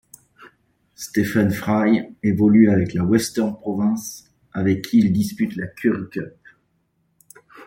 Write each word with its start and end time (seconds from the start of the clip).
Stephen 0.95 1.51
Fry 1.51 2.01
évolue 2.23 2.71
avec 2.71 2.95
la 2.95 3.03
Western 3.03 3.55
Province 3.55 4.31
avec 4.51 4.83
qui 4.85 4.97
il 4.97 5.13
dispute 5.13 5.55
la 5.55 5.67
Currie 5.67 6.09
Cup. 6.09 6.33